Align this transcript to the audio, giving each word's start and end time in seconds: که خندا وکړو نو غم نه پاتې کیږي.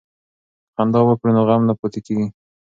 که 0.65 0.69
خندا 0.75 0.99
وکړو 1.05 1.31
نو 1.35 1.41
غم 1.47 1.61
نه 1.69 1.73
پاتې 1.79 1.99
کیږي. 2.05 2.27